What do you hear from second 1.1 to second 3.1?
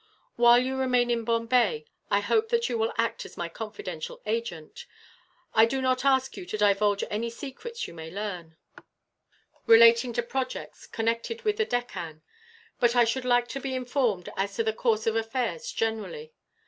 in Bombay, I hope that you will